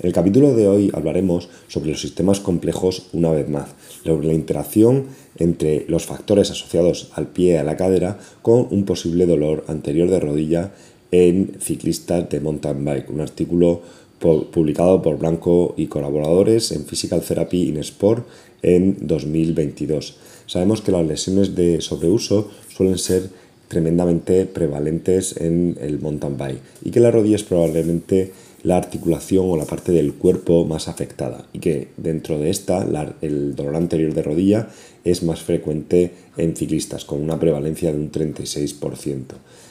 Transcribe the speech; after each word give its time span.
En 0.00 0.06
el 0.06 0.14
capítulo 0.14 0.54
de 0.54 0.66
hoy 0.66 0.90
hablaremos 0.94 1.50
sobre 1.68 1.90
los 1.90 2.00
sistemas 2.00 2.40
complejos 2.40 3.08
una 3.12 3.30
vez 3.32 3.50
más, 3.50 3.68
sobre 4.02 4.28
la 4.28 4.32
interacción 4.32 5.08
entre 5.36 5.84
los 5.88 6.06
factores 6.06 6.50
asociados 6.50 7.10
al 7.16 7.26
pie 7.26 7.52
y 7.52 7.56
a 7.56 7.64
la 7.64 7.76
cadera 7.76 8.18
con 8.40 8.66
un 8.70 8.86
posible 8.86 9.26
dolor 9.26 9.62
anterior 9.68 10.08
de 10.08 10.18
rodilla 10.18 10.72
en 11.10 11.52
ciclistas 11.60 12.30
de 12.30 12.40
mountain 12.40 12.82
bike, 12.82 13.10
un 13.10 13.20
artículo 13.20 13.82
publicado 14.18 15.02
por 15.02 15.18
Blanco 15.18 15.74
y 15.76 15.88
colaboradores 15.88 16.72
en 16.72 16.86
Physical 16.86 17.20
Therapy 17.20 17.68
in 17.68 17.76
Sport 17.76 18.26
en 18.62 19.06
2022. 19.06 20.16
Sabemos 20.46 20.80
que 20.80 20.92
las 20.92 21.06
lesiones 21.06 21.54
de 21.54 21.82
sobreuso 21.82 22.48
suelen 22.74 22.96
ser 22.96 23.28
tremendamente 23.68 24.46
prevalentes 24.46 25.36
en 25.36 25.76
el 25.80 26.00
mountain 26.00 26.38
bike 26.38 26.60
y 26.84 26.90
que 26.90 27.00
la 27.00 27.10
rodilla 27.10 27.36
es 27.36 27.44
probablemente 27.44 28.32
la 28.62 28.76
articulación 28.76 29.46
o 29.48 29.56
la 29.56 29.64
parte 29.64 29.92
del 29.92 30.14
cuerpo 30.14 30.64
más 30.64 30.88
afectada 30.88 31.46
y 31.52 31.60
que 31.60 31.88
dentro 31.96 32.38
de 32.38 32.50
esta 32.50 32.86
el 33.22 33.54
dolor 33.54 33.76
anterior 33.76 34.12
de 34.14 34.22
rodilla 34.22 34.68
es 35.04 35.22
más 35.22 35.40
frecuente 35.40 36.12
en 36.36 36.56
ciclistas 36.56 37.04
con 37.04 37.22
una 37.22 37.38
prevalencia 37.40 37.92
de 37.92 37.98
un 37.98 38.12
36%. 38.12 39.24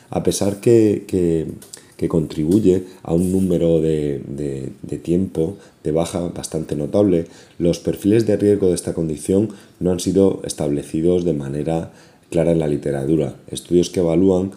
A 0.10 0.24
pesar 0.24 0.60
que, 0.60 1.04
que, 1.08 1.48
contribuye 2.08 2.86
a 3.04 3.14
un 3.14 3.32
número 3.32 3.82
de, 3.82 4.22
de 4.82 4.98
tiempo 4.98 5.58
de 5.84 5.92
baja 5.92 6.22
bastante 6.30 6.78
notable, 6.78 7.28
los 7.58 7.80
perfiles 7.80 8.26
de 8.26 8.38
riesgo 8.38 8.70
de 8.70 8.76
esta 8.76 8.94
condición 8.94 9.50
no 9.82 9.92
han 9.92 10.00
sido 10.00 10.42
establecidos 10.46 11.26
de 11.26 11.34
manera 11.34 11.92
clara 12.30 12.52
en 12.52 12.60
la 12.60 12.68
literatura. 12.68 13.36
Estudios 13.50 13.90
que 13.90 14.00
evalúan 14.00 14.52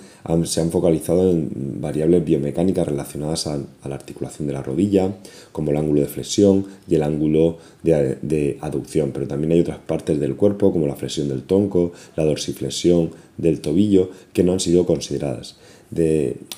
se 0.45 0.61
han 0.61 0.70
focalizado 0.70 1.31
en 1.31 1.81
variables 1.81 2.25
biomecánicas 2.25 2.87
relacionadas 2.87 3.47
a, 3.47 3.56
la 3.56 3.95
articulación 3.95 4.47
de 4.47 4.55
la 4.55 4.62
rodilla, 4.62 5.14
como 5.51 5.70
el 5.70 5.77
ángulo 5.77 6.01
de 6.01 6.06
flexión 6.06 6.67
y 6.89 6.95
el 6.95 7.03
ángulo 7.03 7.59
de, 7.83 8.59
aducción, 8.61 9.11
pero 9.12 9.27
también 9.27 9.53
hay 9.53 9.61
otras 9.61 9.79
partes 9.79 10.20
del 10.20 10.37
cuerpo, 10.37 10.73
como 10.73 10.87
la 10.87 10.97
flexión 10.97 11.29
del 11.29 11.42
tronco, 11.42 11.92
la 12.17 12.25
dorsiflexión 12.25 13.11
del 13.37 13.61
tobillo, 13.61 14.11
que 14.33 14.45
no 14.45 14.53
han 14.53 14.61
sido 14.61 14.86
consideradas. 14.86 15.57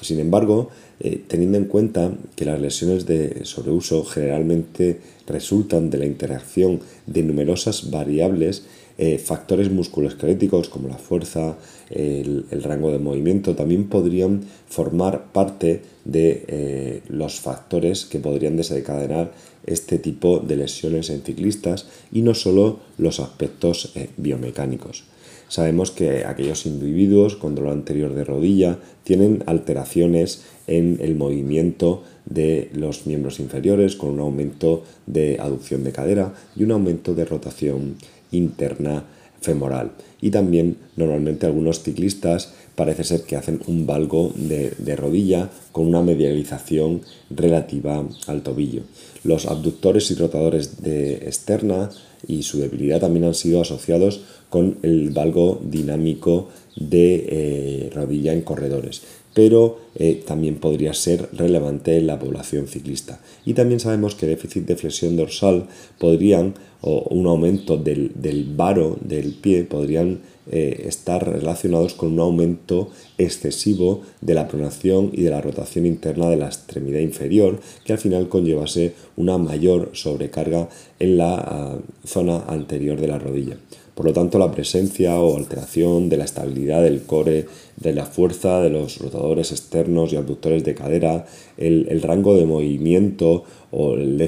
sin 0.01 0.21
embargo, 0.21 0.69
eh, 1.01 1.21
teniendo 1.27 1.59
en 1.59 1.65
cuenta 1.65 2.13
que 2.37 2.45
las 2.45 2.61
lesiones 2.61 3.05
de 3.05 3.45
sobreuso 3.45 4.05
generalmente 4.05 5.01
resultan 5.27 5.91
de 5.91 5.99
la 5.99 6.07
interacción 6.07 6.81
de 7.07 7.23
numerosas 7.23 7.91
variables, 7.91 8.65
eh, 8.97 9.19
factores 9.19 9.73
musculoesqueléticos 9.73 10.69
como 10.69 10.89
la 10.89 10.99
fuerza, 10.99 11.57
el, 11.91 12.47
rango 12.63 12.93
de 12.93 13.01
movimiento, 13.01 13.57
también 13.57 13.89
podrían 13.89 14.43
formar 14.69 15.33
parte 15.33 15.83
de 16.05 16.45
eh, 16.47 17.03
los 17.09 17.41
factores 17.41 18.05
que 18.05 18.21
podrían 18.21 18.57
desencadenar 18.57 19.33
este 19.67 19.99
tipo 19.99 20.39
de 20.39 20.57
lesiones 20.57 21.11
en 21.11 21.23
ciclistas 21.23 21.87
y 22.13 22.23
no 22.23 22.35
solo 22.35 22.79
los 22.97 23.19
aspectos 23.19 23.93
eh, 23.97 24.11
biomecánicos. 24.17 25.05
Sabemos 25.49 25.91
que 25.91 26.25
aquellos 26.25 26.65
individuos 26.67 27.37
con 27.37 27.55
dolor 27.55 27.73
anterior 27.73 28.15
de 28.15 28.25
rodilla 28.25 28.79
tienen 29.03 29.43
alteraciones 29.47 30.45
en 30.67 30.99
el 31.01 31.17
movimiento 31.17 32.03
de 32.25 32.71
los 32.73 33.07
miembros 33.07 33.41
inferiores 33.41 33.97
con 33.97 34.11
un 34.11 34.21
aumento 34.21 34.85
de 35.07 35.39
aducción 35.39 35.85
de 35.85 35.93
cadera 35.93 36.35
y 36.57 36.63
un 36.63 36.73
aumento 36.73 37.15
de 37.15 37.25
rotación 37.25 37.97
interna 38.37 39.05
femoral. 39.41 39.93
Y 40.21 40.31
también 40.31 40.77
normalmente 40.97 41.47
algunos 41.47 41.83
ciclistas 41.83 42.55
parece 42.75 43.05
ser 43.05 43.23
que 43.23 43.37
hacen 43.37 43.61
un 43.67 43.87
valgo 43.87 44.33
de, 44.35 44.97
rodilla 44.97 45.51
con 45.71 45.87
una 45.87 46.03
medialización 46.03 47.03
relativa 47.31 48.05
al 48.27 48.43
tobillo. 48.43 48.83
Los 49.23 49.47
abductores 49.47 50.11
y 50.11 50.15
rotadores 50.15 50.83
de 50.83 51.15
externa 51.17 51.91
y 52.27 52.43
su 52.43 52.59
debilidad 52.59 53.01
también 53.01 53.27
han 53.27 53.35
sido 53.35 53.61
asociados 53.61 54.23
con 54.49 54.79
el 54.83 55.11
valgo 55.11 55.61
dinámico 55.63 56.49
de 56.77 57.27
eh, 57.29 57.91
rodilla 57.95 58.33
en 58.33 58.43
corredores 58.43 59.03
pero 59.35 59.79
eh, 59.97 60.23
también 60.27 60.57
podría 60.57 60.95
ser 60.95 61.29
relevante 61.33 61.99
en 61.99 62.07
la 62.07 62.19
población 62.19 62.69
ciclista. 62.69 63.21
Y 63.45 63.55
también 63.55 63.81
sabemos 63.81 64.15
que 64.15 64.27
déficit 64.27 64.65
de 64.65 64.77
flexión 64.77 65.17
dorsal 65.17 65.67
podrían, 65.99 66.55
o 66.81 67.03
un 67.11 67.27
aumento 67.27 67.77
del, 67.77 68.13
varo 68.57 68.97
del 69.01 69.35
pie, 69.35 69.65
podrían 69.65 70.21
eh, 70.51 70.85
estar 70.87 71.27
relacionados 71.27 71.95
con 71.95 72.13
un 72.13 72.21
aumento 72.21 72.91
excesivo 73.19 74.03
de 74.21 74.35
la 74.35 74.47
pronación 74.47 75.11
y 75.13 75.23
de 75.23 75.31
la 75.31 75.41
rotación 75.41 75.87
interna 75.87 76.29
de 76.29 76.37
la 76.37 76.47
extremidad 76.47 77.01
inferior, 77.01 77.61
que 77.85 77.93
al 77.93 77.99
final 77.99 78.29
conllevase 78.29 78.93
una 79.17 79.39
mayor 79.39 79.91
sobrecarga 79.95 80.69
en 81.01 81.17
la 81.17 81.35
ah, 81.35 81.79
zona 82.05 82.45
anterior 82.47 83.01
de 83.01 83.09
la 83.09 83.19
rodilla. 83.19 83.57
Por 83.95 84.07
lo 84.07 84.13
tanto, 84.13 84.39
la 84.39 84.51
presencia 84.51 85.21
o 85.21 85.37
alteración 85.37 86.09
de 86.09 86.17
la 86.17 86.25
estabilidad 86.25 86.83
del 86.83 87.03
core, 87.03 87.47
de 87.77 87.93
la 87.93 88.07
fuerza 88.07 88.61
de 88.61 88.71
los 88.71 88.99
rotadores 88.99 89.53
externos 89.53 90.13
y 90.13 90.17
abductores 90.17 90.65
de 90.65 90.75
cadera, 90.75 91.27
el, 91.57 92.03
rango 92.03 92.37
de 92.37 92.45
movimiento 92.45 93.45
o 93.71 93.95
el, 93.95 94.21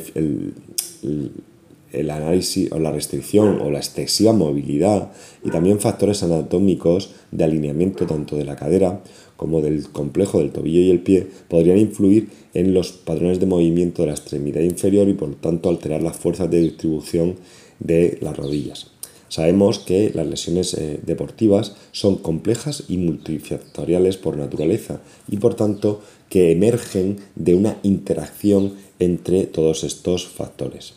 análisis 2.08 2.70
o 2.70 2.78
la 2.78 2.92
restricción 2.92 3.60
o 3.60 3.70
la 3.70 3.78
excesiva 3.78 4.32
movilidad 4.32 5.10
y 5.44 5.50
también 5.50 5.80
factores 5.80 6.22
anatómicos 6.22 7.10
de 7.32 7.44
alineamiento 7.44 8.06
tanto 8.06 8.36
de 8.36 8.44
la 8.44 8.54
cadera 8.54 9.00
como 9.36 9.62
del 9.62 9.88
complejo 9.88 10.38
del 10.38 10.52
tobillo 10.52 10.80
y 10.80 10.90
el 10.90 11.00
pie 11.00 11.26
podrían 11.48 11.78
influir 11.78 12.28
en 12.54 12.72
los 12.72 12.92
patrones 12.92 13.40
de 13.40 13.46
movimiento 13.46 14.02
de 14.02 14.08
la 14.08 14.14
extremidad 14.14 14.60
inferior 14.60 15.08
y 15.08 15.14
por 15.14 15.30
lo 15.30 15.36
tanto 15.36 15.68
alterar 15.68 16.02
las 16.02 16.16
fuerzas 16.16 16.50
de 16.50 16.60
distribución 16.60 17.36
de 17.80 18.18
las 18.20 18.36
rodillas. 18.36 18.95
Sabemos 19.28 19.80
que 19.80 20.10
las 20.14 20.26
lesiones 20.26 20.74
eh, 20.74 21.00
deportivas 21.04 21.74
son 21.92 22.16
complejas 22.16 22.84
y 22.88 22.98
multifactoriales 22.98 24.16
por 24.16 24.36
naturaleza 24.36 25.00
y 25.28 25.38
por 25.38 25.54
tanto 25.54 26.00
que 26.28 26.52
emergen 26.52 27.18
de 27.34 27.54
una 27.54 27.78
interacción 27.82 28.74
entre 28.98 29.44
todos 29.44 29.84
estos 29.84 30.26
factores. 30.26 30.94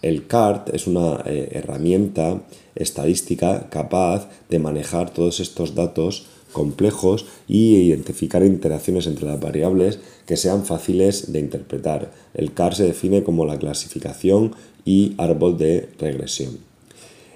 el 0.00 0.26
CART 0.28 0.74
es 0.74 0.86
una 0.86 1.22
eh, 1.26 1.48
herramienta 1.52 2.42
estadística 2.76 3.68
capaz 3.68 4.28
de 4.48 4.60
manejar 4.60 5.10
todos 5.10 5.40
estos 5.40 5.74
datos 5.74 6.26
complejos 6.52 7.26
y 7.48 7.76
identificar 7.76 8.44
interacciones 8.44 9.06
entre 9.06 9.26
las 9.26 9.40
variables 9.40 9.98
que 10.26 10.36
sean 10.36 10.64
fáciles 10.64 11.32
de 11.32 11.40
interpretar. 11.40 12.12
El 12.34 12.52
CART 12.54 12.76
se 12.76 12.84
define 12.84 13.22
como 13.22 13.44
la 13.44 13.58
clasificación 13.58 14.54
y 14.84 15.14
árbol 15.18 15.58
de 15.58 15.88
regresión. 15.98 16.67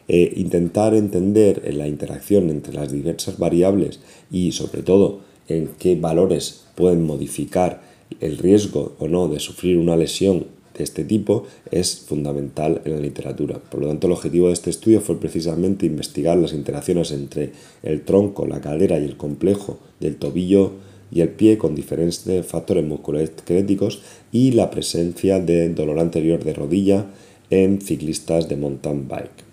Eh, 0.08 0.32
intentar 0.37 0.94
entender 0.94 1.72
la 1.75 1.87
interacción 1.87 2.50
entre 2.50 2.75
las 2.75 2.90
diversas 2.90 3.38
variables 3.38 4.00
y 4.31 4.52
sobre 4.52 4.82
todo 4.82 5.20
en 5.49 5.70
qué 5.78 5.94
valores 5.94 6.64
pueden 6.75 7.04
modificar 7.04 7.82
el 8.20 8.38
riesgo 8.38 8.94
o 8.99 9.08
no 9.08 9.28
de 9.28 9.38
sufrir 9.38 9.78
una 9.78 9.96
lesión 9.96 10.46
de 10.76 10.84
este 10.84 11.04
tipo 11.04 11.44
es 11.70 12.00
fundamental 12.00 12.81
en 12.84 12.93
la 12.93 13.00
literatura. 13.00 13.58
Por 13.58 13.81
lo 13.81 13.88
tanto, 13.88 14.06
el 14.06 14.14
objetivo 14.14 14.49
de 14.49 14.54
este 14.54 14.70
estudio 14.70 15.00
fue 15.00 15.20
precisamente 15.20 15.87
investigar 15.87 16.37
las 16.38 16.52
interacciones 16.52 17.12
entre 17.12 17.52
el 17.82 18.02
tronco, 18.02 18.46
la 18.46 18.60
cadera 18.60 18.99
y 18.99 19.04
el 19.04 19.16
complejo 19.16 19.78
del 20.00 20.16
tobillo 20.16 20.72
y 21.10 21.20
el 21.20 21.28
pie 21.28 21.58
con 21.58 21.75
diferentes 21.75 22.46
factores 22.46 22.84
musculoesqueléticos 22.84 24.00
y 24.32 24.52
la 24.52 24.70
presencia 24.70 25.38
de 25.40 25.69
dolor 25.69 25.99
anterior 25.99 26.43
de 26.43 26.54
rodilla 26.54 27.06
en 27.50 27.82
ciclistas 27.82 28.49
de 28.49 28.56
mountain 28.56 29.06
bike. 29.06 29.51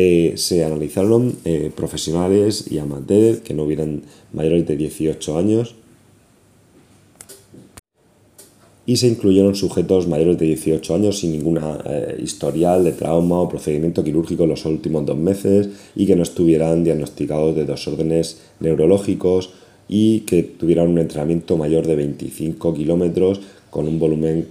Eh, 0.00 0.36
se 0.36 0.64
analizaron 0.64 1.34
eh, 1.44 1.72
profesionales 1.74 2.70
y 2.70 2.78
amateurs 2.78 3.40
que 3.40 3.52
no 3.52 3.64
hubieran 3.64 4.02
mayores 4.32 4.64
de 4.66 4.76
18 4.76 5.36
años. 5.36 5.74
Y 8.86 8.96
se 8.96 9.08
incluyeron 9.08 9.54
sujetos 9.54 10.06
mayores 10.06 10.38
de 10.38 10.46
18 10.46 10.94
años 10.94 11.18
sin 11.18 11.32
ninguna 11.32 11.78
eh, 11.84 12.20
historial 12.22 12.84
de 12.84 12.92
trauma 12.92 13.40
o 13.40 13.48
procedimiento 13.48 14.04
quirúrgico 14.04 14.44
en 14.44 14.50
los 14.50 14.64
últimos 14.64 15.04
dos 15.04 15.18
meses 15.18 15.68
y 15.96 16.06
que 16.06 16.16
no 16.16 16.22
estuvieran 16.22 16.84
diagnosticados 16.84 17.56
de 17.56 17.66
desórdenes 17.66 18.40
neurológicos 18.60 19.50
y 19.88 20.20
que 20.20 20.42
tuvieran 20.42 20.88
un 20.88 20.98
entrenamiento 20.98 21.56
mayor 21.56 21.86
de 21.86 21.96
25 21.96 22.72
kilómetros 22.72 23.40
con 23.70 23.88
un 23.88 23.98
volumen 23.98 24.46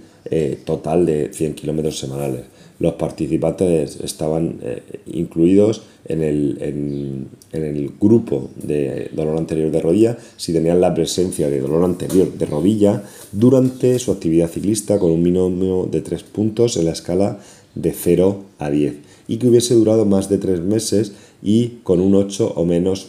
total 0.66 1.06
de 1.06 1.32
100 1.32 1.54
kilómetros 1.54 1.98
semanales 1.98 2.57
los 2.80 2.94
participantes 2.94 3.98
estaban 4.00 4.58
eh, 4.62 4.82
incluidos 5.06 5.82
en 6.04 6.22
el, 6.22 6.58
en, 6.60 7.28
el, 7.52 7.90
grupo 8.00 8.50
de 8.56 9.10
dolor 9.12 9.36
anterior 9.36 9.70
de 9.70 9.80
rodilla 9.80 10.16
si 10.36 10.52
tenían 10.52 10.80
la 10.80 10.94
presencia 10.94 11.50
de 11.50 11.60
dolor 11.60 11.84
anterior 11.84 12.32
de 12.32 12.46
rodilla 12.46 13.02
durante 13.32 13.98
su 13.98 14.12
actividad 14.12 14.48
ciclista 14.48 14.98
con 14.98 15.10
un 15.10 15.22
mínimo 15.22 15.88
de 15.90 16.00
3 16.00 16.22
puntos 16.22 16.76
en 16.76 16.84
la 16.84 16.92
escala 16.92 17.40
de 17.74 17.92
0 17.92 18.44
a 18.58 18.70
10 18.70 18.94
y 19.26 19.36
que 19.36 19.48
hubiese 19.48 19.74
durado 19.74 20.04
más 20.04 20.28
de 20.28 20.38
3 20.38 20.60
meses 20.60 21.12
y 21.42 21.80
con 21.82 22.00
un 22.00 22.14
8 22.14 22.54
o 22.56 22.64
menos 22.64 23.08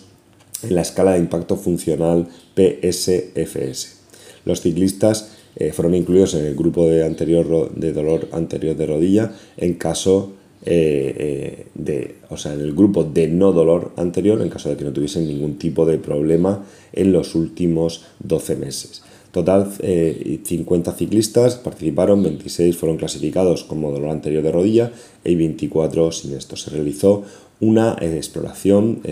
en 0.63 0.75
la 0.75 0.81
escala 0.81 1.13
de 1.13 1.19
impacto 1.19 1.55
funcional 1.55 2.27
PSFS. 2.55 3.99
Los 4.45 4.61
ciclistas 4.61 5.31
eh, 5.59 5.73
fueron 5.73 5.93
incluidos 5.93 6.35
en 6.35 6.45
el 6.45 6.55
grupo 6.55 6.87
de, 6.87 7.05
anterior, 7.05 7.69
de 7.75 7.91
dolor 7.91 8.29
anterior 8.31 8.77
de 8.77 8.85
rodilla 8.85 9.33
en 9.57 9.73
caso 9.73 10.31
eh, 10.65 11.15
eh, 11.17 11.65
de, 11.75 12.15
o 12.29 12.37
sea, 12.37 12.53
en 12.53 12.61
el 12.61 12.73
grupo 12.73 13.03
de 13.03 13.27
no 13.27 13.51
dolor 13.51 13.91
anterior 13.97 14.41
en 14.41 14.49
caso 14.49 14.69
de 14.69 14.77
que 14.77 14.85
no 14.85 14.93
tuviesen 14.93 15.27
ningún 15.27 15.57
tipo 15.57 15.85
de 15.85 15.97
problema 15.97 16.65
en 16.93 17.11
los 17.11 17.35
últimos 17.35 18.05
12 18.19 18.55
meses. 18.55 19.03
Total, 19.31 19.71
50 19.71 20.91
ciclistas 20.93 21.55
participaron, 21.57 22.23
26 22.23 22.75
fueron 22.75 22.97
clasificados 22.97 23.63
como 23.63 23.91
dolor 23.91 24.09
anterior 24.09 24.41
de 24.41 24.51
rodilla 24.51 24.91
y 25.23 25.35
24 25.35 26.11
sin 26.11 26.33
esto. 26.33 26.55
Se 26.55 26.71
realizó 26.71 27.21
una 27.59 27.95
exploración 28.01 29.03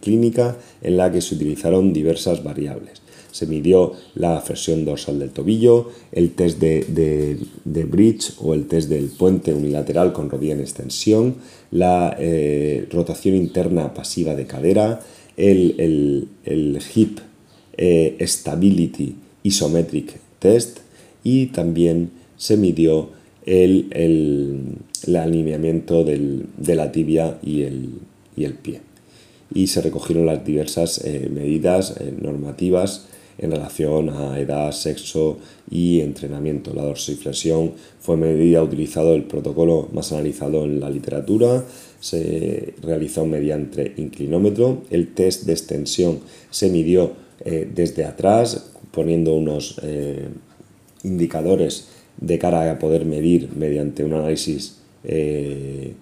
clínica 0.00 0.56
en 0.80 0.96
la 0.96 1.12
que 1.12 1.20
se 1.20 1.34
utilizaron 1.34 1.92
diversas 1.92 2.42
variables 2.42 3.02
se 3.36 3.46
midió 3.46 3.92
la 4.14 4.40
flexión 4.40 4.84
dorsal 4.86 5.18
del 5.18 5.30
tobillo, 5.30 5.90
el 6.10 6.30
test 6.30 6.58
de, 6.58 7.36
bridge 7.64 8.32
o 8.40 8.54
el 8.54 8.66
test 8.66 8.88
del 8.88 9.08
puente 9.08 9.52
unilateral 9.52 10.14
con 10.14 10.30
rodilla 10.30 10.54
en 10.54 10.60
extensión, 10.60 11.34
la 11.70 12.16
eh, 12.18 12.86
rotación 12.90 13.34
interna 13.34 13.92
pasiva 13.92 14.34
de 14.34 14.46
cadera, 14.46 15.00
el, 15.36 16.28
hip 16.94 17.18
eh, 17.76 18.16
stability 18.26 19.16
isometric 19.42 20.18
test 20.38 20.78
y 21.22 21.46
también 21.46 22.10
se 22.38 22.56
midió 22.56 23.10
el, 23.44 24.78
alineamiento 25.06 26.04
de 26.04 26.74
la 26.74 26.90
tibia 26.90 27.38
y 27.42 27.62
el, 27.62 27.90
y 28.34 28.44
el, 28.44 28.54
pie. 28.54 28.80
Y 29.54 29.66
se 29.66 29.82
recogieron 29.82 30.24
las 30.24 30.44
diversas 30.44 31.04
eh, 31.04 31.28
medidas 31.32 31.94
normativas 32.20 33.06
en 33.38 33.50
relación 33.50 34.10
a 34.10 34.38
edad, 34.38 34.72
sexo 34.72 35.38
y 35.70 36.00
entrenamiento. 36.00 36.72
La 36.74 36.82
dorsiflexión 36.82 37.72
fue 38.00 38.16
medida 38.16 38.62
utilizado 38.62 39.14
el 39.14 39.24
protocolo 39.24 39.88
más 39.92 40.12
analizado 40.12 40.64
en 40.64 40.80
la 40.80 40.90
literatura, 40.90 41.64
se 42.00 42.74
realizó 42.82 43.26
mediante 43.26 43.94
inclinómetro, 43.96 44.82
el 44.90 45.14
test 45.14 45.44
de 45.44 45.52
extensión 45.52 46.20
se 46.50 46.70
midió 46.70 47.12
eh, 47.44 47.68
desde 47.72 48.04
atrás 48.04 48.70
poniendo 48.90 49.34
unos 49.34 49.78
eh, 49.82 50.28
indicadores 51.02 51.88
de 52.18 52.38
cara 52.38 52.70
a 52.70 52.78
poder 52.78 53.04
medir 53.04 53.50
mediante 53.54 54.04
un 54.04 54.14
análisis 54.14 54.78
eh, 55.04 55.92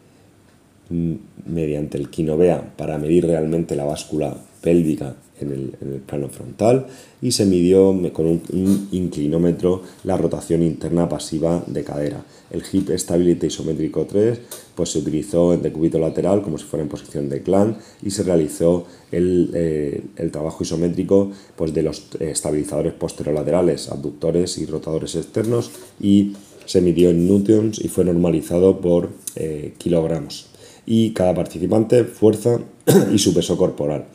mediante 1.46 1.98
el 1.98 2.10
Kinovea 2.10 2.74
para 2.76 2.98
medir 2.98 3.26
realmente 3.26 3.74
la 3.74 3.84
báscula 3.84 4.36
pélvica 4.64 5.14
en 5.40 5.52
el, 5.52 6.00
plano 6.06 6.28
frontal 6.30 6.86
y 7.20 7.32
se 7.32 7.44
midió 7.44 7.94
con 8.14 8.26
un, 8.26 8.88
inclinómetro 8.92 9.82
la 10.04 10.16
rotación 10.16 10.62
interna 10.62 11.06
pasiva 11.06 11.62
de 11.66 11.84
cadera. 11.84 12.24
El 12.50 12.62
Hip 12.72 12.88
Stability 12.96 13.48
Isométrico 13.48 14.06
3 14.06 14.40
pues, 14.74 14.90
se 14.90 15.00
utilizó 15.00 15.52
en 15.52 15.60
decúbito 15.60 15.98
lateral 15.98 16.40
como 16.40 16.56
si 16.56 16.64
fuera 16.64 16.82
en 16.82 16.88
posición 16.88 17.28
de 17.28 17.42
clan 17.42 17.76
y 18.02 18.10
se 18.10 18.22
realizó 18.22 18.86
el, 19.12 19.50
eh, 19.52 20.02
trabajo 20.32 20.64
isométrico 20.64 21.30
pues, 21.56 21.74
de 21.74 21.82
los 21.82 22.06
estabilizadores 22.18 22.94
posterolaterales, 22.94 23.90
abductores 23.90 24.56
y 24.56 24.64
rotadores 24.64 25.14
externos 25.14 25.70
y 26.00 26.32
se 26.64 26.80
midió 26.80 27.10
en 27.10 27.28
newtons 27.28 27.84
y 27.84 27.88
fue 27.88 28.04
normalizado 28.04 28.80
por 28.80 29.10
eh, 29.36 29.74
kilogramos. 29.76 30.46
Y 30.86 31.10
cada 31.10 31.34
participante, 31.34 32.04
fuerza 32.04 32.60
y 33.12 33.18
su 33.18 33.34
peso 33.34 33.58
corporal. 33.58 34.06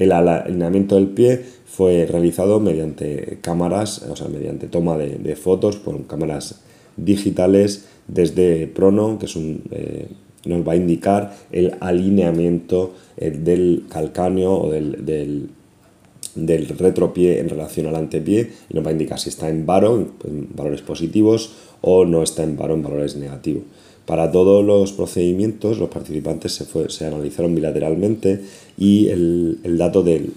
El 0.00 0.12
alineamiento 0.12 0.94
del 0.94 1.08
pie 1.08 1.42
fue 1.66 2.06
realizado 2.06 2.58
mediante 2.58 3.38
cámaras, 3.42 4.02
o 4.10 4.16
sea, 4.16 4.28
mediante 4.28 4.66
toma 4.66 4.96
de, 4.96 5.36
fotos 5.36 5.76
por 5.76 6.06
cámaras 6.06 6.62
digitales 6.96 7.84
desde 8.08 8.66
Prono, 8.66 9.18
que 9.18 9.26
es 9.26 9.36
un, 9.36 9.62
eh, 9.70 10.08
nos 10.46 10.66
va 10.66 10.72
a 10.72 10.76
indicar 10.76 11.36
el 11.52 11.74
alineamiento 11.80 12.94
eh, 13.18 13.30
del 13.30 13.84
calcáneo 13.90 14.54
o 14.54 14.70
del, 14.70 15.04
del, 15.04 15.50
del, 16.34 16.68
retropié 16.68 17.38
en 17.38 17.50
relación 17.50 17.86
al 17.86 17.96
antepié 17.96 18.50
y 18.70 18.74
nos 18.74 18.84
va 18.84 18.88
a 18.88 18.92
indicar 18.92 19.18
si 19.20 19.28
está 19.28 19.50
en 19.50 19.66
varo, 19.66 20.12
en 20.24 20.48
valores 20.56 20.80
positivos, 20.80 21.52
o 21.82 22.06
no 22.06 22.22
está 22.22 22.42
en 22.42 22.56
varo, 22.56 22.72
en 22.72 22.82
valores 22.82 23.16
negativos. 23.16 23.64
Para 24.10 24.32
todos 24.32 24.64
los 24.64 24.90
procedimientos, 24.90 25.78
los 25.78 25.88
participantes 25.88 26.52
se, 26.52 26.66
se 26.90 27.06
analizaron 27.06 27.54
bilateralmente 27.54 28.40
y 28.76 29.06
el, 29.06 29.60
dato 29.78 30.02
del, 30.02 30.32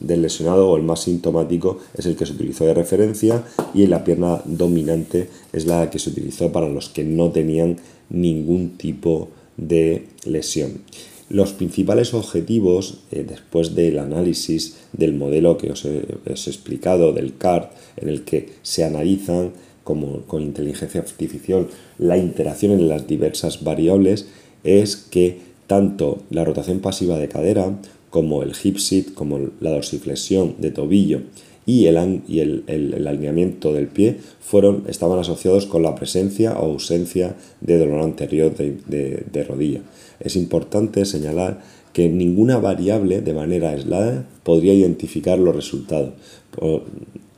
lesionado 0.00 0.70
o 0.70 0.78
el 0.78 0.82
más 0.82 1.02
sintomático 1.02 1.78
es 1.94 2.06
el 2.06 2.16
que 2.16 2.24
se 2.24 2.32
utilizó 2.32 2.64
de 2.64 2.72
referencia 2.72 3.44
y 3.74 3.86
la 3.86 4.02
pierna 4.02 4.40
dominante 4.46 5.28
es 5.52 5.66
la 5.66 5.90
que 5.90 5.98
se 5.98 6.08
utilizó 6.08 6.52
para 6.52 6.70
los 6.70 6.88
que 6.88 7.04
no 7.04 7.30
tenían 7.30 7.76
ningún 8.08 8.78
tipo 8.78 9.28
de 9.58 10.06
lesión. 10.24 10.80
Los 11.28 11.52
principales 11.52 12.14
objetivos, 12.14 13.00
eh, 13.10 13.26
después 13.28 13.74
del 13.74 13.98
análisis 13.98 14.78
del 14.94 15.12
modelo 15.12 15.58
que 15.58 15.72
os 15.72 15.84
he, 15.84 16.02
os 16.32 16.46
he 16.46 16.50
explicado, 16.50 17.12
del 17.12 17.36
CART, 17.36 17.72
en 17.98 18.08
el 18.08 18.22
que 18.22 18.48
se 18.62 18.84
analizan 18.84 19.52
como 19.84 20.22
con 20.22 20.42
inteligencia 20.42 21.00
artificial 21.00 21.68
la 21.98 22.16
interacción 22.16 22.72
en 22.72 22.88
las 22.88 23.06
diversas 23.06 23.64
variables 23.64 24.26
es 24.64 24.96
que 24.96 25.38
tanto 25.66 26.18
la 26.30 26.44
rotación 26.44 26.80
pasiva 26.80 27.18
de 27.18 27.28
cadera 27.28 27.78
como 28.10 28.42
el 28.42 28.52
hip 28.62 28.76
sit, 28.78 29.14
como 29.14 29.40
la 29.60 29.70
dorsiflexión 29.70 30.56
de 30.58 30.70
tobillo 30.70 31.22
y 31.64 31.86
el, 31.86 32.22
y 32.28 32.40
el, 32.40 33.06
alineamiento 33.06 33.72
del 33.72 33.86
pie 33.86 34.18
fueron, 34.40 34.84
estaban 34.88 35.18
asociados 35.18 35.66
con 35.66 35.82
la 35.82 35.94
presencia 35.94 36.58
o 36.58 36.72
ausencia 36.72 37.36
de 37.60 37.78
dolor 37.78 38.02
anterior 38.02 38.54
de, 38.54 39.24
de 39.30 39.44
rodilla. 39.44 39.80
Es 40.20 40.36
importante 40.36 41.04
señalar 41.04 41.62
que 41.92 42.08
ninguna 42.08 42.58
variable 42.58 43.20
de 43.20 43.34
manera 43.34 43.70
aislada 43.70 44.26
podría 44.42 44.74
identificar 44.74 45.38
los 45.38 45.54
resultados 45.54 46.14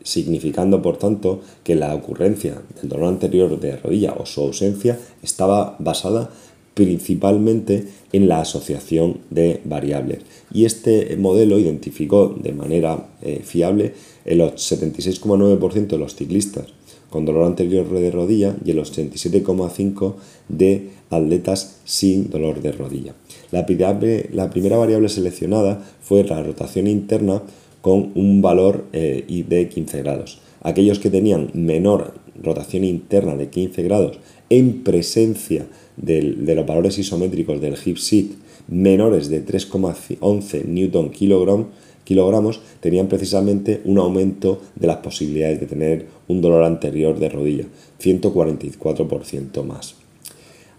significando 0.05 0.81
por 0.81 0.99
tanto 0.99 1.41
que 1.65 1.75
la 1.75 1.93
ocurrencia 1.93 2.63
del 2.81 2.89
dolor 2.89 3.09
anterior 3.09 3.59
de 3.59 3.77
rodilla 3.77 4.15
o 4.17 4.25
su 4.25 4.43
ausencia 4.43 4.99
estaba 5.23 5.75
basada 5.81 6.31
principalmente 6.75 7.89
en 8.13 8.29
la 8.29 8.41
asociación 8.41 9.19
de 9.31 9.61
variables. 9.65 10.21
Y 10.53 10.65
este 10.65 11.17
modelo 11.17 11.59
identificó 11.59 12.29
de 12.29 12.53
manera 12.53 13.09
eh, 13.23 13.41
fiable 13.45 13.95
el 14.25 14.41
76,9% 14.41 15.87
de 15.87 15.99
los 15.99 16.15
ciclistas 16.15 16.67
con 17.11 17.25
dolor 17.25 17.47
anterior 17.47 17.89
de 17.89 18.11
rodilla 18.11 18.57
y 18.65 18.73
el 18.73 18.79
87,5% 18.79 20.15
de 20.49 20.91
atletas 21.11 21.77
sin 21.85 22.29
dolor 22.29 22.61
de 22.61 22.73
rodilla. 22.73 23.15
La, 23.53 23.65
la 24.33 24.51
primera 24.51 24.77
variable 24.77 25.09
seleccionada 25.09 25.81
fue 26.03 26.25
la 26.25 26.43
rotación 26.43 26.89
interna 26.89 27.43
con 27.85 28.13
un 28.15 28.41
valor 28.41 28.87
eh, 28.95 29.45
de 29.47 29.69
15 29.69 29.99
grados. 30.03 30.39
Aquellos 30.63 30.99
que 30.99 31.11
tenían 31.11 31.51
menor 31.53 32.15
rotación 32.43 32.83
interna 32.83 33.37
de 33.37 33.51
15 33.51 33.83
grados 33.83 34.19
en 34.49 34.83
presencia 34.83 35.67
de 35.99 36.55
los 36.55 36.67
valores 36.67 36.99
isométricos 36.99 37.61
del 37.61 37.77
hip 37.85 37.99
sit 37.99 38.37
menores 38.69 39.29
de 39.29 39.45
3,11 39.45 40.65
newton 40.65 41.11
kilogramos 42.05 42.61
tenían 42.81 43.09
precisamente 43.09 43.83
un 43.85 43.99
aumento 43.99 44.63
de 44.77 44.87
las 44.87 44.97
posibilidades 44.97 45.61
de 45.61 45.67
tener 45.67 46.07
un 46.27 46.41
dolor 46.41 46.65
anterior 46.65 47.19
de 47.19 47.29
rodilla, 47.29 47.67
144% 48.01 49.63
más. 49.63 49.97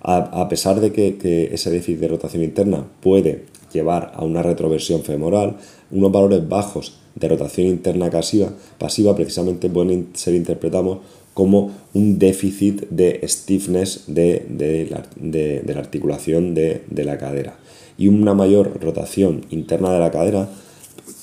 A, 0.01 0.49
pesar 0.49 0.81
de 0.81 0.91
que, 0.91 1.49
ese 1.53 1.69
déficit 1.69 1.99
de 1.99 2.07
rotación 2.07 2.43
interna 2.43 2.87
puede 2.99 3.45
llevar 3.75 4.13
a 4.15 4.23
una 4.23 4.41
retroversión 4.41 5.03
femoral, 5.03 5.57
unos 5.91 6.11
valores 6.11 6.47
bajos 6.47 6.97
de 7.13 7.27
rotación 7.27 7.67
interna 7.67 8.09
pasiva, 8.09 8.49
pasiva 8.77 9.15
precisamente 9.15 9.69
pueden 9.69 10.09
ser 10.13 10.33
interpretados 10.33 10.99
como 11.35 11.71
un 11.93 12.17
déficit 12.17 12.89
de 12.89 13.21
stiffness 13.27 14.05
de, 14.07 14.87
la, 14.89 15.79
articulación 15.79 16.55
de, 16.55 16.81
la 17.03 17.17
cadera. 17.17 17.57
Y 17.97 18.07
una 18.07 18.33
mayor 18.33 18.81
rotación 18.81 19.45
interna 19.49 19.91
de 19.91 19.99
la 19.99 20.11
cadera 20.11 20.49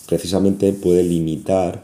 precisamente 0.06 0.73
puede 0.73 1.02
limitar 1.02 1.82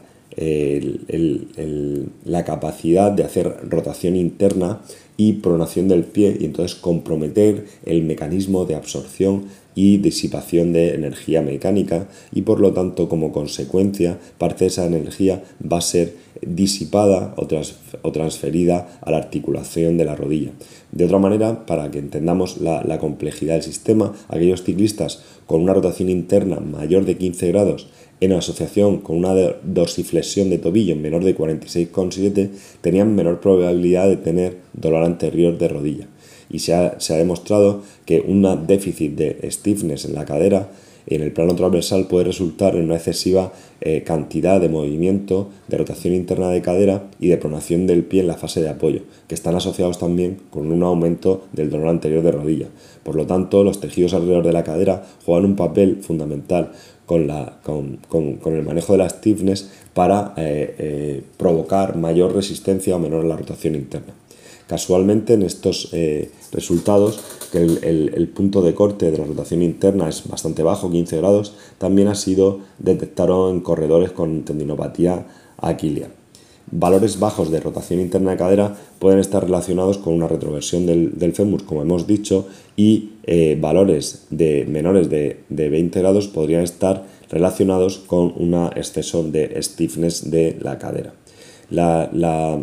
la 2.23 2.45
capacidad 2.45 3.11
de 3.11 3.23
hacer 3.23 3.51
rotación 3.67 4.15
interna 4.15 4.79
y 5.17 5.33
pronación 5.33 5.87
del 5.87 6.05
pie 6.05 6.37
y 6.39 6.45
entonces 6.45 6.77
comprometer 6.77 7.65
el 7.85 8.03
mecanismo 8.03 8.65
de 8.65 8.75
absorción 8.75 9.45
y 9.79 9.97
disipación 9.97 10.73
de 10.73 10.93
energía 10.93 11.41
mecánica 11.41 12.09
y 12.33 12.41
por 12.41 12.59
lo 12.59 12.73
tanto 12.73 13.07
como 13.07 13.31
consecuencia 13.31 14.19
parte 14.37 14.65
de 14.65 14.67
esa 14.67 14.85
energía 14.85 15.41
va 15.63 15.77
a 15.77 15.81
ser 15.81 16.15
disipada 16.41 17.33
o, 17.37 18.11
transferida 18.11 18.99
a 19.01 19.11
la 19.11 19.17
articulación 19.19 19.97
de 19.97 20.03
la 20.03 20.17
rodilla. 20.17 20.51
De 20.91 21.05
otra 21.05 21.17
manera, 21.17 21.65
para 21.65 21.89
que 21.91 21.99
entendamos 21.99 22.57
la, 22.59 22.83
la 22.83 22.99
complejidad 22.99 23.53
del 23.53 23.63
sistema, 23.63 24.13
aquellos 24.27 24.63
ciclistas 24.63 25.23
con 25.45 25.61
una 25.61 25.73
rotación 25.73 26.09
interna 26.09 26.59
mayor 26.59 27.05
de 27.05 27.15
15 27.15 27.47
grados 27.47 27.87
en 28.19 28.33
asociación 28.33 28.97
con 28.97 29.15
una 29.15 29.33
dorsiflexión 29.63 30.49
de 30.49 30.57
tobillo 30.57 30.93
menor 30.97 31.23
de 31.23 31.37
46,7 31.37 32.49
tenían 32.81 33.15
menor 33.15 33.39
probabilidad 33.39 34.09
de 34.09 34.17
tener 34.17 34.57
dolor 34.73 35.05
anterior 35.05 35.57
de 35.57 35.67
rodilla. 35.69 36.07
Y 36.49 36.59
se 36.59 36.73
ha, 36.73 36.97
demostrado 37.09 37.83
que 38.05 38.21
un 38.21 38.65
déficit 38.65 39.15
de 39.15 39.51
stiffness 39.51 40.05
en 40.05 40.15
la 40.15 40.25
cadera 40.25 40.69
en 41.09 41.21
el 41.21 41.31
plano 41.31 41.55
transversal 41.55 42.07
puede 42.07 42.25
resultar 42.25 42.75
en 42.75 42.85
una 42.85 42.95
excesiva 42.95 43.51
eh, 43.81 44.03
cantidad 44.03 44.61
de 44.61 44.69
movimiento, 44.69 45.49
de 45.67 45.77
rotación 45.77 46.13
interna 46.13 46.49
de 46.49 46.61
cadera 46.61 47.09
y 47.19 47.29
de 47.29 47.37
pronación 47.37 47.87
del 47.87 48.03
pie 48.03 48.21
en 48.21 48.27
la 48.27 48.35
fase 48.35 48.61
de 48.61 48.69
apoyo, 48.69 49.01
que 49.27 49.35
están 49.35 49.55
asociados 49.55 49.97
también 49.97 50.37
con 50.51 50.71
un 50.71 50.83
aumento 50.83 51.45
del 51.51 51.71
dolor 51.71 51.87
anterior 51.87 52.23
de 52.23 52.31
rodilla. 52.31 52.67
Por 53.03 53.15
lo 53.15 53.25
tanto, 53.25 53.63
los 53.63 53.79
tejidos 53.79 54.13
alrededor 54.13 54.45
de 54.45 54.53
la 54.53 54.63
cadera 54.63 55.03
juegan 55.25 55.45
un 55.45 55.55
papel 55.55 55.97
fundamental 56.01 56.73
con, 57.05 57.25
la, 57.25 57.57
con, 57.63 57.99
el 58.45 58.63
manejo 58.63 58.93
de 58.93 58.99
la 58.99 59.09
stiffness 59.09 59.67
para 59.95 60.33
eh, 60.37 60.75
eh, 60.77 61.23
provocar 61.37 61.95
mayor 61.95 62.35
resistencia 62.35 62.95
o 62.95 62.99
menor 62.99 63.25
la 63.25 63.35
rotación 63.35 63.73
interna. 63.73 64.13
Casualmente 64.69 65.33
en 65.33 65.41
estos 65.41 65.89
eh, 65.93 66.29
resultados, 66.51 67.19
que 67.51 67.57
el, 67.57 68.27
punto 68.35 68.61
de 68.61 68.75
corte 68.75 69.09
de 69.09 69.17
la 69.17 69.25
rotación 69.25 69.63
interna 69.63 70.07
es 70.07 70.27
bastante 70.27 70.61
bajo, 70.61 70.91
15 70.91 71.17
grados, 71.17 71.55
también 71.79 72.07
ha 72.07 72.13
sido 72.13 72.59
detectado 72.77 73.49
en 73.49 73.61
corredores 73.61 74.11
con 74.11 74.43
tendinopatía 74.43 75.25
aquilia. 75.57 76.09
Valores 76.71 77.17
bajos 77.17 77.49
de 77.49 77.59
rotación 77.59 77.99
interna 77.99 78.29
de 78.29 78.37
cadera 78.37 78.77
pueden 78.99 79.17
estar 79.17 79.43
relacionados 79.43 79.97
con 79.97 80.13
una 80.13 80.27
retroversión 80.27 80.85
del, 80.85 81.17
del 81.17 81.33
fémur, 81.33 81.65
como 81.65 81.81
hemos 81.81 82.05
dicho, 82.05 82.45
y 82.77 83.13
eh, 83.31 83.57
valores 83.59 84.27
de 84.29 84.65
menores 84.67 85.09
de, 85.09 85.43
20 85.49 85.99
grados 85.99 86.27
podrían 86.27 86.61
estar 86.61 87.05
relacionados 87.29 87.97
con 87.97 88.33
un 88.35 88.53
exceso 88.75 89.23
de 89.23 89.61
stiffness 89.63 90.29
de 90.29 90.57
la 90.61 90.77
cadera. 90.77 91.13
La, 91.69 92.59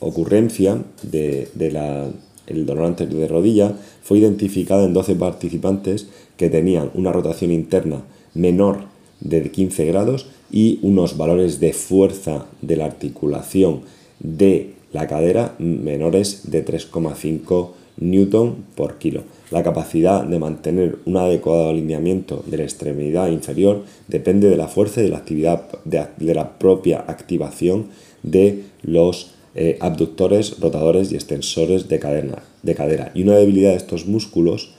ocurrencia 0.00 0.82
del 1.02 1.48
de, 1.54 2.64
dolor 2.64 2.84
anterior 2.84 3.20
de 3.20 3.28
rodilla 3.28 3.74
fue 4.02 4.18
identificada 4.18 4.84
en 4.84 4.92
12 4.92 5.14
participantes 5.14 6.08
que 6.36 6.50
tenían 6.50 6.90
una 6.94 7.12
rotación 7.12 7.52
interna 7.52 8.02
menor 8.34 8.84
de 9.20 9.50
15 9.50 9.86
grados 9.86 10.26
y 10.50 10.80
unos 10.82 11.16
valores 11.16 11.60
de 11.60 11.72
fuerza 11.72 12.46
de 12.62 12.76
la 12.76 12.86
articulación 12.86 13.82
de 14.18 14.72
la 14.92 15.06
cadera 15.06 15.54
menores 15.58 16.50
de 16.50 16.64
3,5 16.64 17.70
newton 17.98 18.64
por 18.74 18.98
kilo. 18.98 19.22
La 19.50 19.62
capacidad 19.62 20.24
de 20.24 20.38
mantener 20.38 20.98
un 21.04 21.16
adecuado 21.16 21.70
alineamiento 21.70 22.42
de 22.46 22.58
la 22.58 22.62
extremidad 22.64 23.28
inferior 23.28 23.84
depende 24.08 24.48
de 24.48 24.56
la 24.56 24.68
fuerza 24.68 25.00
y 25.00 25.04
de 25.04 25.10
la 25.10 25.18
actividad 25.18 25.68
de, 25.84 26.34
la 26.34 26.58
propia 26.58 27.04
activación 27.06 27.86
de 28.22 28.62
los 28.82 29.32
eh, 29.54 29.78
abductores, 29.80 30.60
rotadores 30.60 31.10
y 31.10 31.16
extensores 31.16 31.88
de 31.88 31.98
cadera, 31.98 32.42
de 32.62 32.74
cadera. 32.74 33.10
Y 33.14 33.22
una 33.22 33.36
debilidad 33.36 33.70
de 33.70 33.76
estos 33.76 34.06
músculos 34.06 34.74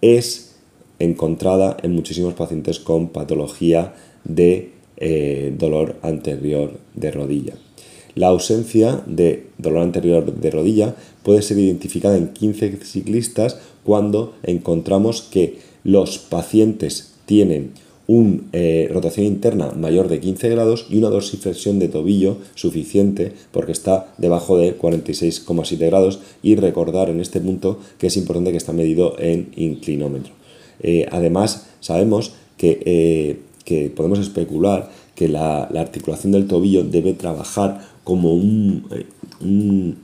es 0.00 0.56
encontrada 0.98 1.76
en 1.82 1.92
muchísimos 1.92 2.34
pacientes 2.34 2.80
con 2.80 3.08
patología 3.08 3.94
de 4.24 4.72
eh, 4.96 5.54
dolor 5.56 5.96
anterior 6.02 6.78
de 6.94 7.10
rodilla. 7.10 7.54
La 8.14 8.28
ausencia 8.28 9.02
de 9.06 9.46
dolor 9.58 9.82
anterior 9.82 10.34
de 10.34 10.50
rodilla 10.50 10.96
puede 11.22 11.42
ser 11.42 11.58
identificada 11.58 12.16
en 12.16 12.28
15 12.28 12.78
ciclistas 12.82 13.58
cuando 13.84 14.34
encontramos 14.42 15.20
que 15.22 15.58
los 15.84 16.18
pacientes 16.18 17.12
tienen 17.26 17.72
una 18.06 18.40
eh, 18.52 18.88
rotación 18.92 19.26
interna 19.26 19.72
mayor 19.72 20.08
de 20.08 20.20
15 20.20 20.48
grados 20.50 20.86
y 20.90 20.98
una 20.98 21.08
dorsiflexión 21.08 21.78
de 21.78 21.88
tobillo 21.88 22.38
suficiente 22.54 23.32
porque 23.52 23.72
está 23.72 24.14
debajo 24.18 24.56
de 24.58 24.78
46,7 24.78 25.78
grados 25.78 26.20
y 26.42 26.56
recordar 26.56 27.10
en 27.10 27.20
este 27.20 27.40
punto 27.40 27.78
que 27.98 28.06
es 28.06 28.16
importante 28.16 28.52
que 28.52 28.58
está 28.58 28.72
medido 28.72 29.16
en 29.18 29.50
inclinómetro. 29.56 30.32
Eh, 30.80 31.06
además 31.10 31.66
sabemos 31.80 32.32
que 32.56 33.44
que 33.66 33.90
podemos 33.90 34.20
especular 34.20 34.88
que 35.14 35.28
la, 35.28 35.64
articulación 35.64 36.32
del 36.32 36.46
tobillo 36.46 36.84
debe 36.84 37.12
trabajar 37.12 37.82
como 38.04 38.32
eh, 38.32 39.06
un, 39.40 39.96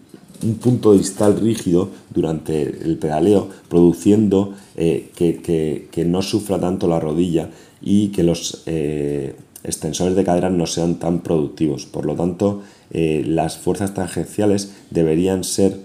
punto 0.61 0.93
distal 0.93 1.41
rígido 1.41 1.91
durante 2.11 2.63
el 2.63 2.99
pedaleo, 2.99 3.49
produciendo 3.69 4.55
eh, 4.77 5.11
que, 5.15 6.05
no 6.05 6.23
sufra 6.23 6.59
tanto 6.59 6.89
la 6.89 7.01
rodilla 7.01 7.51
y 7.81 8.09
que 8.09 8.23
los 8.23 8.63
eh, 8.67 9.35
extensores 9.65 10.17
de 10.17 10.25
cadera 10.25 10.51
no 10.51 10.67
sean 10.67 10.97
tan 10.97 11.21
productivos. 11.21 11.87
Por 11.87 12.07
lo 12.07 12.15
tanto, 12.15 12.63
las 12.91 13.57
fuerzas 13.57 13.95
tangenciales 13.95 14.75
deberían 14.91 15.45
ser 15.45 15.79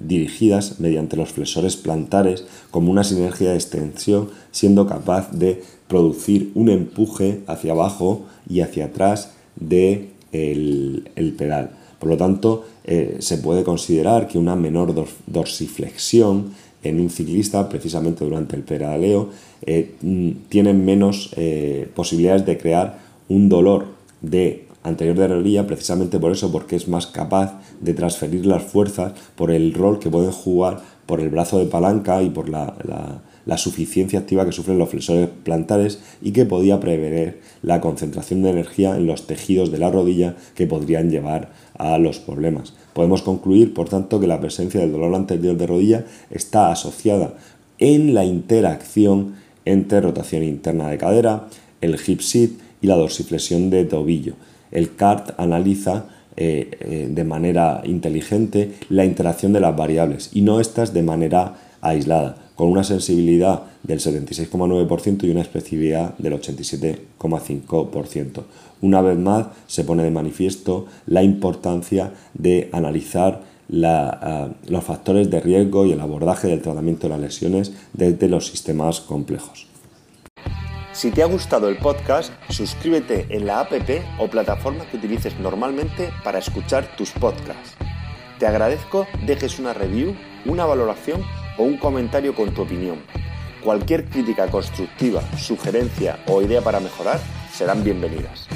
dirigidas 0.00 0.78
mediante 0.78 1.16
los 1.16 1.30
flexores 1.30 1.76
plantares 1.76 2.44
como 2.70 2.90
una 2.90 3.02
sinergia 3.02 3.50
de 3.50 3.54
extensión, 3.54 4.28
siendo 4.50 4.86
capaz 4.86 5.30
de 5.32 5.62
producir 5.88 6.50
un 6.54 6.68
empuje 6.68 7.40
hacia 7.46 7.72
abajo 7.72 8.26
y 8.46 8.60
hacia 8.60 8.86
atrás 8.86 9.32
del 9.56 10.10
de 10.34 11.10
el 11.14 11.34
pedal. 11.38 11.70
Por 12.04 12.10
lo 12.10 12.18
tanto, 12.18 12.66
eh, 12.84 13.16
se 13.20 13.38
puede 13.38 13.64
considerar 13.64 14.28
que 14.28 14.36
una 14.36 14.54
menor 14.54 14.94
dorsiflexión 15.26 16.50
en 16.82 17.00
un 17.00 17.08
ciclista, 17.08 17.66
precisamente 17.66 18.26
durante 18.26 18.56
el 18.56 18.62
pedaleo, 18.62 19.30
eh, 19.62 19.94
mm, 20.02 20.30
tiene 20.50 20.74
menos 20.74 21.30
eh, 21.38 21.88
posibilidades 21.94 22.44
de 22.44 22.58
crear 22.58 22.98
un 23.30 23.48
dolor 23.48 23.86
de 24.20 24.66
anterior 24.82 25.16
de 25.16 25.28
rodilla, 25.28 25.66
precisamente 25.66 26.18
por 26.18 26.30
eso, 26.30 26.52
porque 26.52 26.76
es 26.76 26.88
más 26.88 27.06
capaz 27.06 27.58
de 27.80 27.94
transferir 27.94 28.44
las 28.44 28.64
fuerzas 28.64 29.14
por 29.34 29.50
el 29.50 29.72
rol 29.72 29.98
que 29.98 30.10
pueden 30.10 30.30
jugar 30.30 30.82
por 31.06 31.22
el 31.22 31.30
brazo 31.30 31.58
de 31.58 31.64
palanca 31.64 32.22
y 32.22 32.28
por 32.28 32.50
la 32.50 33.22
suficiencia 33.58 34.20
activa 34.20 34.46
que 34.46 34.52
sufren 34.52 34.78
los 34.78 34.88
flexores 34.88 35.28
plantares 35.42 36.00
y 36.22 36.32
que 36.32 36.46
podía 36.46 36.80
prever 36.80 37.40
la 37.62 37.80
concentración 37.80 38.42
de 38.42 38.50
energía 38.50 38.96
en 38.96 39.06
los 39.06 39.26
tejidos 39.26 39.70
de 39.70 39.78
la 39.78 39.90
rodilla 39.90 40.36
que 40.54 40.66
podrían 40.66 41.10
llevar 41.10 41.52
a 41.76 41.98
los 41.98 42.18
problemas. 42.18 42.74
Podemos 42.92 43.22
concluir, 43.22 43.74
por 43.74 43.88
tanto, 43.88 44.20
que 44.20 44.26
la 44.26 44.40
presencia 44.40 44.80
del 44.80 44.92
dolor 44.92 45.14
anterior 45.14 45.56
de 45.56 45.66
rodilla 45.66 46.04
está 46.30 46.72
asociada 46.72 47.34
en 47.78 48.14
la 48.14 48.24
interacción 48.24 49.34
entre 49.64 50.00
rotación 50.00 50.42
interna 50.42 50.88
de 50.88 50.98
cadera, 50.98 51.48
el 51.80 51.98
hip 52.06 52.20
sit 52.20 52.60
y 52.80 52.86
la 52.86 52.96
dorsiflexión 52.96 53.70
de 53.70 53.84
tobillo. 53.84 54.34
El 54.70 54.94
CART 54.94 55.38
analiza 55.38 56.06
eh, 56.36 56.70
eh, 56.80 57.08
de 57.10 57.24
manera 57.24 57.82
inteligente 57.84 58.74
la 58.88 59.04
interacción 59.04 59.52
de 59.52 59.60
las 59.60 59.76
variables 59.76 60.30
y 60.32 60.42
no 60.42 60.60
estas 60.60 60.92
de 60.92 61.02
manera 61.02 61.54
aislada 61.80 62.43
con 62.54 62.68
una 62.68 62.84
sensibilidad 62.84 63.64
del 63.82 64.00
76,9% 64.00 65.24
y 65.24 65.30
una 65.30 65.40
especificidad 65.42 66.16
del 66.18 66.40
87,5%. 66.40 68.42
Una 68.80 69.00
vez 69.00 69.18
más 69.18 69.46
se 69.66 69.82
pone 69.84 70.04
de 70.04 70.10
manifiesto 70.10 70.86
la 71.06 71.22
importancia 71.22 72.12
de 72.34 72.68
analizar 72.72 73.42
ah, 73.82 74.48
los 74.68 74.84
factores 74.84 75.30
de 75.30 75.40
riesgo 75.40 75.86
y 75.86 75.92
el 75.92 76.00
abordaje 76.00 76.48
del 76.48 76.62
tratamiento 76.62 77.06
de 77.06 77.10
las 77.10 77.20
lesiones 77.20 77.72
desde 77.92 78.28
los 78.28 78.46
sistemas 78.46 79.00
complejos. 79.00 79.66
Si 80.92 81.10
te 81.10 81.22
ha 81.24 81.26
gustado 81.26 81.68
el 81.68 81.78
podcast, 81.78 82.32
suscríbete 82.50 83.26
en 83.30 83.46
la 83.46 83.58
app 83.60 83.72
o 84.20 84.28
plataforma 84.28 84.88
que 84.88 84.96
utilices 84.96 85.36
normalmente 85.40 86.10
para 86.22 86.38
escuchar 86.38 86.94
tus 86.96 87.10
podcasts. 87.10 87.74
Te 88.38 88.46
agradezco 88.46 89.08
dejes 89.26 89.58
una 89.58 89.74
review 89.74 90.14
una 90.46 90.66
valoración 90.66 91.22
o 91.56 91.64
un 91.64 91.76
comentario 91.76 92.34
con 92.34 92.52
tu 92.52 92.62
opinión. 92.62 92.98
Cualquier 93.62 94.04
crítica 94.04 94.48
constructiva, 94.48 95.22
sugerencia 95.38 96.18
o 96.26 96.42
idea 96.42 96.60
para 96.60 96.80
mejorar 96.80 97.20
serán 97.52 97.82
bienvenidas. 97.82 98.48